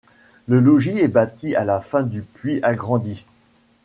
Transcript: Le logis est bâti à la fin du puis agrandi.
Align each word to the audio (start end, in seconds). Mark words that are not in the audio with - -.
Le 0.47 0.59
logis 0.59 0.97
est 0.97 1.07
bâti 1.07 1.53
à 1.55 1.63
la 1.63 1.79
fin 1.79 2.01
du 2.01 2.23
puis 2.23 2.59
agrandi. 2.63 3.23